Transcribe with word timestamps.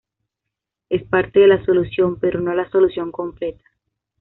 Es 0.89 1.03
parte 1.03 1.39
de 1.41 1.47
la 1.47 1.63
solución, 1.63 2.17
pero 2.19 2.41
no 2.41 2.55
la 2.55 2.67
solución 2.71 3.11
completa. 3.11 3.63